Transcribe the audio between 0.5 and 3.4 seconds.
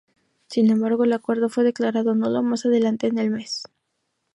embargo, el acuerdo fue declarado nulo más adelante en el